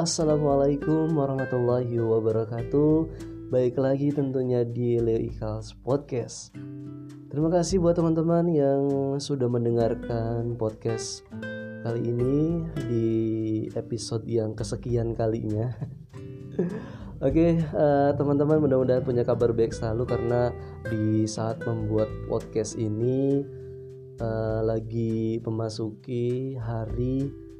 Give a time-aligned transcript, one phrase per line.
[0.00, 3.04] assalamualaikum warahmatullahi wabarakatuh.
[3.52, 6.56] Baik lagi tentunya di Leo Ikals Podcast.
[7.28, 8.82] Terima kasih buat teman-teman yang
[9.20, 11.28] sudah mendengarkan podcast
[11.84, 13.08] kali ini di
[13.76, 15.68] episode yang kesekian kalinya.
[17.20, 20.48] Oke, okay, uh, eh, teman-teman mudah-mudahan punya kabar baik selalu karena
[20.88, 23.44] di saat membuat podcast ini
[24.16, 27.50] uh, lagi memasuki hari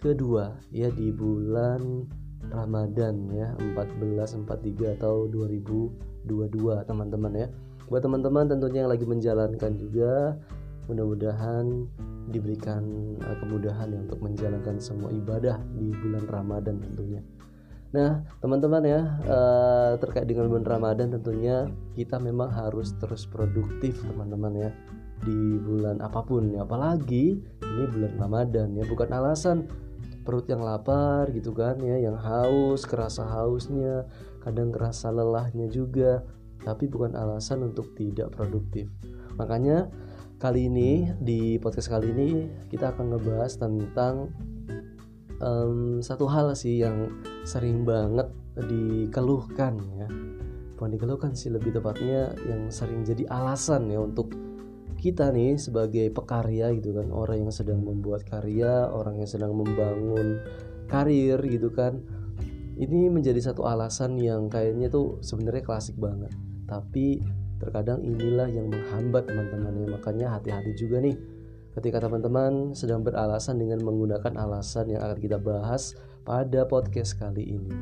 [0.00, 2.08] kedua ya di bulan
[2.48, 7.46] Ramadan ya 1443 atau 2022 teman-teman ya
[7.86, 10.40] buat teman-teman tentunya yang lagi menjalankan juga
[10.88, 11.86] mudah-mudahan
[12.32, 12.82] diberikan
[13.20, 17.20] uh, kemudahan ya untuk menjalankan semua ibadah di bulan Ramadan tentunya
[17.90, 21.66] Nah, teman-teman ya, uh, terkait dengan bulan Ramadan tentunya
[21.98, 24.70] kita memang harus terus produktif, teman-teman ya,
[25.26, 26.62] di bulan apa pun ya.
[26.62, 29.66] Apalagi ini bulan Ramadan ya, bukan alasan
[30.20, 34.04] perut yang lapar gitu kan ya yang haus kerasa hausnya
[34.44, 36.24] kadang kerasa lelahnya juga
[36.60, 38.88] tapi bukan alasan untuk tidak produktif.
[39.40, 39.88] Makanya
[40.36, 42.28] kali ini di podcast kali ini
[42.68, 44.28] kita akan ngebahas tentang
[45.40, 47.08] um, satu hal sih yang
[47.48, 48.28] sering banget
[48.60, 50.08] dikeluhkan ya.
[50.76, 54.32] Bukan dikeluhkan sih lebih tepatnya yang sering jadi alasan ya untuk
[55.00, 57.08] kita nih sebagai pekarya gitu kan.
[57.08, 60.44] Orang yang sedang membuat karya orang yang sedang membangun
[60.86, 62.04] karir gitu kan.
[62.76, 66.32] Ini menjadi satu alasan yang kayaknya tuh sebenarnya klasik banget.
[66.68, 67.24] Tapi
[67.60, 71.12] terkadang inilah yang menghambat teman-teman ya makanya hati-hati juga nih
[71.76, 77.72] ketika teman-teman sedang beralasan dengan menggunakan alasan yang akan kita bahas pada podcast kali ini.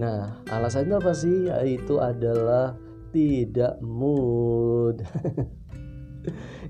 [0.00, 1.52] Nah alasannya apa sih?
[1.52, 2.74] Yaitu adalah
[3.12, 5.00] tidak mood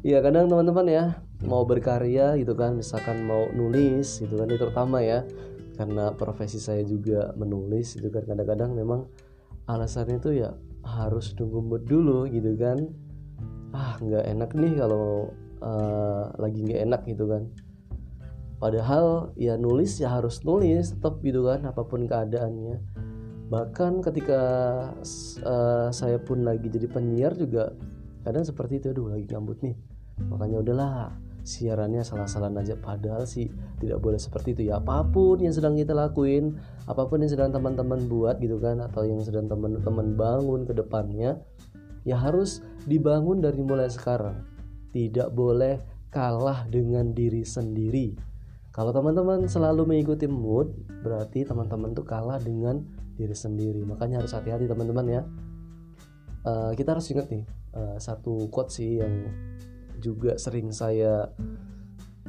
[0.07, 1.05] Iya kadang teman-teman ya
[1.43, 5.27] mau berkarya gitu kan misalkan mau nulis gitu kan ini terutama ya
[5.79, 9.07] karena profesi saya juga menulis gitu kan kadang-kadang memang
[9.71, 12.89] alasannya itu ya harus tunggu mood dulu gitu kan.
[13.77, 17.47] Ah nggak enak nih kalau uh, lagi nggak enak gitu kan.
[18.59, 22.81] Padahal ya nulis ya harus nulis tetap gitu kan apa pun keadaannya.
[23.49, 24.43] Bahkan ketika
[25.47, 27.71] uh, saya pun lagi jadi penyiar juga
[28.29, 29.73] kadang seperti itu aduh lagi gambut nih.
[30.29, 31.17] Makanya udahlah
[31.49, 32.77] siarannya salah-salah aja.
[32.77, 33.49] Padahal sih
[33.81, 34.63] tidak boleh seperti itu.
[34.69, 38.85] Ya apa pun yang sedang kita lakuin apa pun yang sedang teman-teman buat gitu kan
[38.85, 41.41] atau yang sedang teman-teman bangun ke depannya
[42.05, 44.45] ya harus dibangun dari mulai sekarang.
[44.93, 45.81] Tidak boleh
[46.13, 48.13] kalah dengan diri sendiri.
[48.69, 52.85] Kalau teman-teman selalu mengikuti mood berarti teman-teman tuh kalah dengan
[53.17, 53.83] diri sendiri.
[53.89, 55.23] Makanya harus hati-hati teman-teman ya.
[56.47, 57.45] Uh, kita harus ingat nih
[57.79, 59.31] uh, satu quote sih yang
[60.03, 61.31] juga sering saya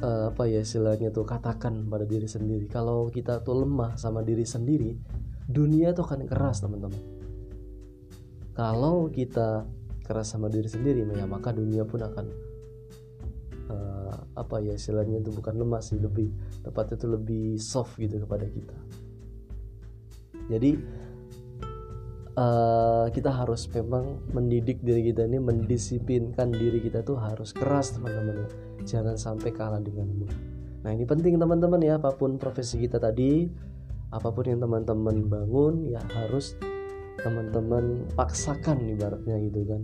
[0.02, 2.70] uh, apa ya istilahnya tuh katakan pada diri sendiri.
[2.70, 4.94] Kalau kita tuh lemah sama diri sendiri
[5.50, 7.02] dunia tuh akan keras teman-teman.
[8.54, 9.66] Kalau kita
[10.06, 12.26] keras sama diri sendiri ya maka dunia pun akan
[13.70, 16.34] uh, apa ya istilahnya itu bukan lemah sih lebih
[16.66, 18.76] tepatnya itu lebih soft gitu kepada kita.
[20.50, 20.70] Jadi
[22.36, 28.44] uh, kita harus memang mendidik diri kita ini mendisiplinkan diri kita tuh harus keras teman-teman
[28.44, 28.48] ya.
[28.84, 33.44] Jangan sampai kalah denganmu nah ini penting teman-teman ya apa pun profesi kita tadi
[34.10, 36.56] apa pun yang teman-teman bangun ya harus
[37.20, 39.82] teman-teman paksakan ibaratnya gitu kan.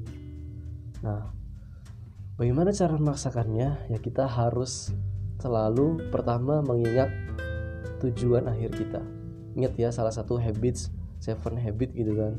[1.04, 1.22] Nah
[2.40, 3.92] bagaimana cara memaksakannya?
[3.92, 4.90] Ya kita harus
[5.38, 7.12] selalu pertama mengingat
[8.00, 9.04] tujuan akhir kita.
[9.52, 10.90] Ingat ya salah satu habits
[11.20, 12.34] Seven Habit gitu kan.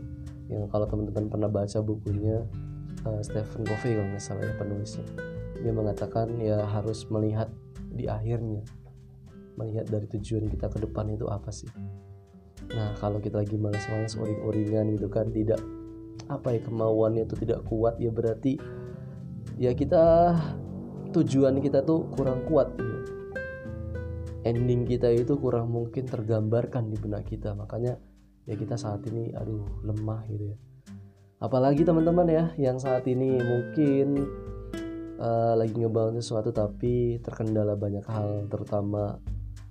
[0.48, 2.44] Yang kalau teman-teman pernah baca bukunya
[3.04, 5.06] uh, Stephen Covey kalau nggak salah ya penulisnya.
[5.60, 7.52] Dia mengatakan ya harus melihat
[7.92, 8.64] di akhirnya.
[9.58, 11.68] Melihat dari tujuan kita ke depan itu apa sih?
[12.74, 15.60] Nah kalau kita lagi malas-malas uring-uringan gitu kan tidak
[16.28, 18.60] apa ya kemauannya itu tidak kuat ya berarti
[19.56, 20.36] ya kita
[21.16, 22.96] tujuan kita tuh kurang kuat gitu.
[24.48, 27.52] ending kita itu kurang mungkin tergambarkan di benak kita.
[27.52, 28.00] Makanya
[28.48, 30.58] ya kita saat ini aduh lemah gitu ya.
[31.38, 34.26] Apalagi teman-teman ya yang saat ini mungkin
[35.22, 39.22] uh, lagi ngebangun sesuatu tapi terkendala banyak hal terutama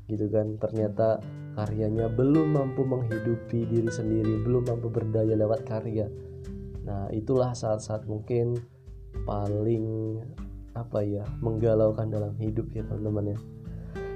[0.06, 1.19] gitu kan ternyata
[1.58, 6.06] karyanya belum mampu menghidupi diri sendiri belum mampu berdaya lewat karya.
[6.87, 8.61] Nah itulah saat-saat mungkin
[9.26, 10.20] paling
[10.76, 13.38] apa ya menggalaukan dalam hidup ya teman-teman ya.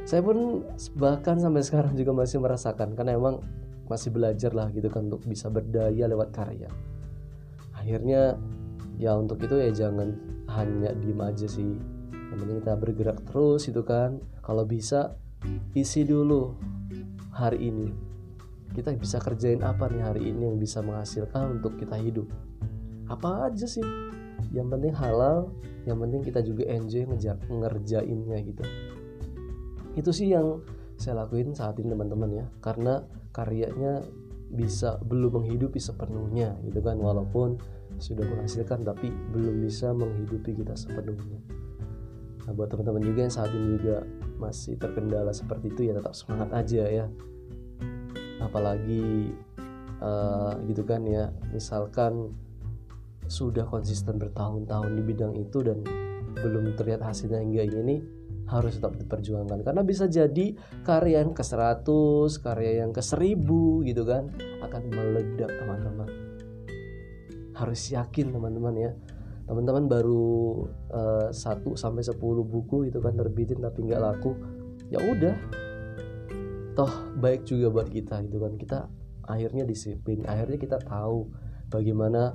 [0.06, 0.62] Saya pun
[1.00, 3.42] bahkan sampai sekarang juga masih merasakan karena emang
[3.90, 6.70] masih belajar lah gitu kan untuk bisa berdaya lewat karya.
[7.74, 8.38] Akhirnya
[9.02, 10.14] ya untuk itu ya jangan
[10.54, 11.74] hanya diem aja sih.
[12.30, 14.22] Yang penting kita bergerak terus itu kan.
[14.46, 15.18] Kalau bisa
[15.74, 16.54] isi dulu
[17.34, 17.90] hari ini.
[18.70, 22.30] Kita bisa kerjain apa nih hari ini yang bisa menghasilkan untuk kita hidup?
[23.10, 23.82] Apa aja sih?
[24.54, 25.50] Yang penting halal
[25.88, 28.64] yang penting kita juga enjoy ngejar ngerjainnya gitu.
[29.96, 30.60] Itu sih yang
[31.00, 32.46] saya lakuin saat ini teman-teman ya.
[32.60, 33.00] Karena
[33.32, 34.04] karyanya
[34.52, 37.00] bisa belum menghidupi sepenuhnya gitu kan.
[37.00, 37.56] Walaupun
[37.96, 41.40] sudah menghasilkan tapi belum bisa menghidupi kita sepenuhnya.
[42.44, 44.04] Nah buat teman-teman juga yang saat ini juga
[44.36, 47.06] masih terkendala seperti itu ya tetap semangat aja ya.
[48.44, 49.32] Apalagi
[50.04, 52.36] uh, gitu kan ya misalkan
[53.30, 55.80] sudah konsisten bertahun-tahun di bidang itu dan
[56.34, 58.19] belum terlihat hasilnya hingga ini
[58.50, 59.62] harus tetap diperjuangkan.
[59.62, 60.52] Karena bisa jadi
[60.82, 61.86] karya yang ke 100
[62.42, 64.26] karya yang ke 1000 gitu kan
[64.66, 66.10] akan meledak teman-teman.
[67.54, 68.92] Harus yakin teman-teman ya.
[69.46, 74.34] Teman-teman baru uh, eh, 1 sampai 10 buku itu kan terbitin tapi nggak laku
[74.90, 75.36] ya udah.
[76.74, 76.92] Toh
[77.22, 78.58] baik juga buat kita gitu kan.
[78.58, 78.78] Kita
[79.30, 81.30] akhirnya disiplin akhirnya kita tahu
[81.70, 82.34] bagaimana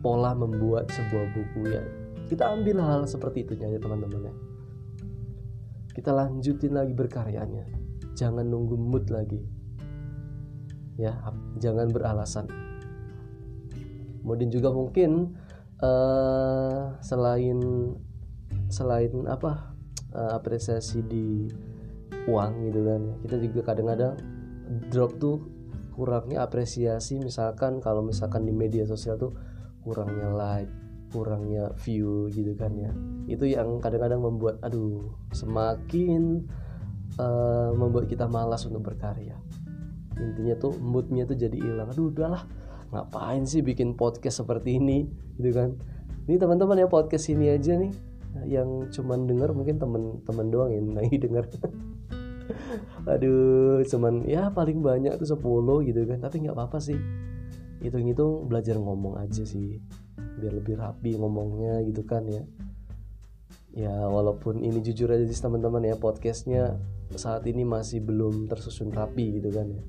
[0.00, 1.84] pola membuat sebuah buku ya.
[2.24, 4.34] Kita ambil hal seperti itu ya teman-teman ya
[6.00, 7.68] kita lanjutin lagi berkaryanya.
[8.16, 9.36] Jangan nunggu mood lagi.
[10.96, 11.12] Ya
[11.60, 12.48] jangan beralasan.
[14.24, 15.36] Kemudian juga mungkin
[15.84, 17.60] uh, selain
[18.72, 19.76] selain apa
[20.16, 21.44] uh, apresiasi di
[22.24, 24.16] uang gitu kan ya, kita juga kadang-kadang
[24.88, 25.36] drop tuh
[25.92, 27.20] kurangnya apresiasi.
[27.20, 29.36] Misalkan kalau misalkan di media sosial tuh
[29.84, 30.79] kurangnya like
[31.10, 32.90] kurangnya view gitu kan ya.
[33.26, 36.46] Itu yang kadang-kadang membuat aduh semakin
[37.18, 39.34] uh, membuat kita malas untuk berkarya.
[40.16, 41.90] Intinya tuh moodnya tuh jadi hilang.
[41.90, 42.46] Aduh udahlah
[42.90, 45.74] ngapain sih bikin podcast seperti ini gitu kan.
[46.30, 47.90] Ini teman-teman ya podcast ini aja nih
[48.46, 51.44] yang cuman denger mungkin temen-temen doang yang lagi denger.
[53.12, 56.98] Aduh cuman ya paling banyak tuh 10 gitu kan tapi nggak apa-apa sih.
[57.80, 59.80] Hitung-hitung belajar ngomong aja sih
[60.40, 62.42] biar lebih rapi ngomongnya gitu kan ya.
[63.70, 66.80] Ya walaupun ini jujur aja sih teman-teman ya podcastnya
[67.14, 69.82] saat ini masih belum tersusun rapi gitu kan ya.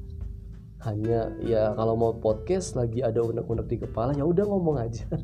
[0.85, 5.07] Hanya ya kalau mau podcast lagi ada unek-unek di kepala ya udah ngomong aja.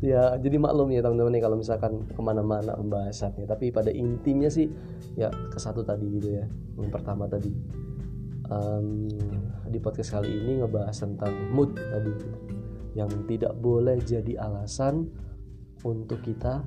[0.00, 3.44] Ya jadi maklum ya teman-teman ya kalau misalkan ke mana-mana pembahasannya.
[3.44, 4.72] Tapi pada intinya sih
[5.12, 6.48] ya ke satu tadi gitu ya
[6.80, 7.52] yang pertama tadi.
[8.48, 9.12] Um,
[9.68, 12.12] di podcast kali ini ngebahas tentang mood tadi
[12.94, 15.06] yang tidak boleh jadi alasan
[15.86, 16.66] untuk kita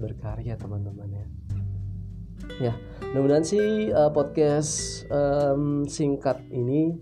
[0.00, 1.26] berkarya teman-teman ya.
[2.58, 2.74] Ya
[3.12, 6.96] mudah-mudahan sih uh, podcast um, singkat ini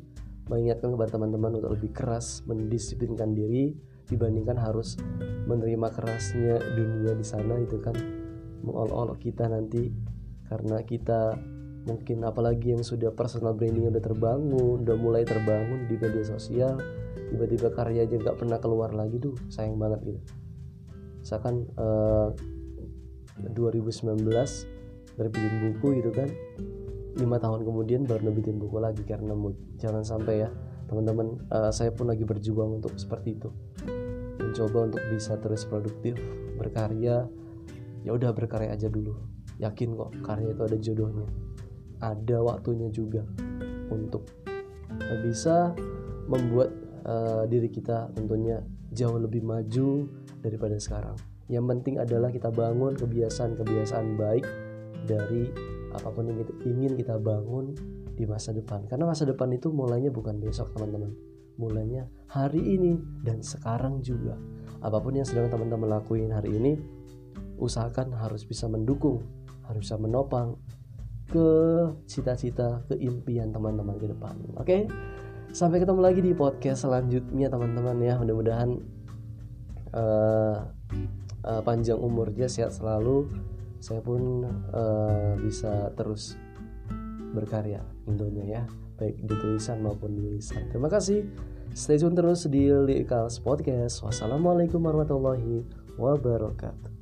[0.50, 3.76] mengingatkan kepada teman-teman untuk lebih keras mendisiplinkan diri
[4.08, 4.96] dibandingkan harus
[5.44, 7.94] menerima kerasnya dunia di sana itu kan
[8.64, 9.93] mengolok-olok kita nanti.
[10.49, 11.37] Karena kita
[11.86, 16.76] mungkin apalagi yang sudah personal branding udah terbangun udah mulai terbangun di media sosial
[17.28, 20.20] tiba-tiba karyanya nggak pernah keluar lagi tuh sayang banget gitu.
[21.20, 22.32] Misalkan uh,
[23.52, 24.25] 2019
[25.19, 26.30] nerbitin buku gitu kan
[27.19, 29.54] lima tahun kemudian baru nerbitin buku lagi karena mood.
[29.76, 30.50] Jangan sampai ya
[30.88, 33.50] teman-teman uh, saya pun lagi berjuang untuk seperti itu.
[34.40, 36.17] Mencoba untuk bisa terus produktif
[36.56, 37.29] berkarya
[38.06, 39.12] ya udah berkarya aja dulu.
[39.58, 41.29] Yakin kok karya itu ada jodohnya
[41.98, 43.24] ada waktunya juga
[43.88, 44.28] untuk
[45.24, 45.72] bisa
[46.28, 46.70] membuat
[47.08, 48.60] uh, diri kita tentunya
[48.93, 50.08] jauh lebih maju
[50.44, 51.17] daripada sekarang.
[51.48, 54.44] Yang penting adalah kita bangun kebiasaan-kebiasaan baik
[55.08, 55.48] dari
[55.96, 57.72] apa pun yang kita, ingin kita bangun
[58.12, 58.84] di masa depan.
[58.84, 61.17] Karena masa depan itu mulainya bukan besok, teman-teman.
[61.56, 64.36] Mulainya hari ini dan sekarang juga.
[64.84, 66.76] Apa pun yang sedang teman-teman lakuin hari ini,
[67.58, 69.24] usahakan harus bisa mendukung,
[69.67, 70.60] harus bisa menopang
[71.29, 71.49] ke
[72.08, 74.35] cita-cita, ke impian teman-teman ke depan.
[74.56, 74.65] Oke?
[74.65, 74.82] Okay?
[75.53, 78.77] sampai ketemu lagi di podcast selanjutnya teman-teman ya mudah-mudahan
[79.97, 80.69] uh,
[81.44, 83.32] uh, panjang umurnya sehat selalu
[83.81, 84.44] saya pun
[84.75, 86.37] uh, bisa terus
[87.32, 88.63] berkarya tentunya ya
[89.01, 91.25] baik di tulisan maupun di lisan terima kasih
[91.73, 95.65] stay tune terus di Likals Podcast wassalamualaikum warahmatullahi
[95.97, 96.97] wabarakatuh